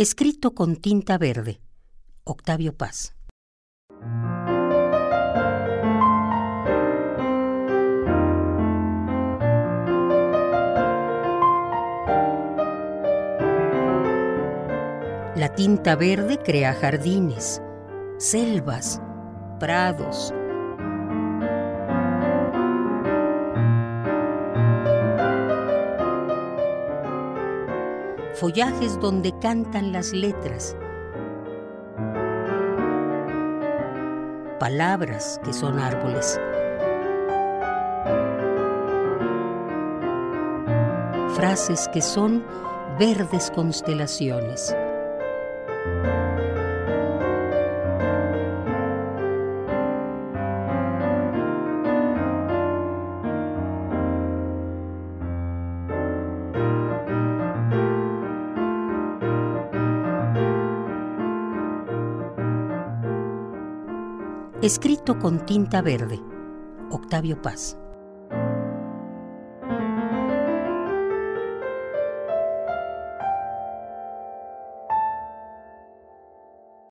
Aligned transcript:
Escrito 0.00 0.54
con 0.54 0.76
tinta 0.76 1.18
verde. 1.18 1.60
Octavio 2.22 2.72
Paz. 2.72 3.16
La 15.34 15.52
tinta 15.56 15.96
verde 15.96 16.38
crea 16.44 16.74
jardines, 16.74 17.60
selvas, 18.18 19.02
prados, 19.58 20.32
follajes 28.38 29.00
donde 29.00 29.36
cantan 29.40 29.90
las 29.90 30.12
letras, 30.12 30.76
palabras 34.60 35.40
que 35.44 35.52
son 35.52 35.80
árboles, 35.80 36.40
frases 41.34 41.88
que 41.88 42.00
son 42.00 42.44
verdes 42.96 43.50
constelaciones. 43.52 44.72
Escrito 64.60 65.16
con 65.20 65.46
tinta 65.46 65.82
verde. 65.82 66.20
Octavio 66.90 67.40
Paz. 67.40 67.78